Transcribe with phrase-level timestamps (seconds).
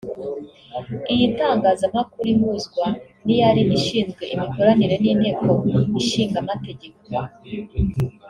[1.13, 2.85] iy’itangazamakuru ihuzwa
[3.25, 5.49] n’iyari ishinzwe imikoranire n’Inteko
[6.01, 6.99] ishinga Amategeko